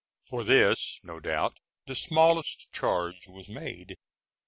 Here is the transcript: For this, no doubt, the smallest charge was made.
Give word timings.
For 0.23 0.43
this, 0.43 0.99
no 1.03 1.19
doubt, 1.19 1.59
the 1.85 1.93
smallest 1.93 2.73
charge 2.73 3.27
was 3.27 3.47
made. 3.47 3.97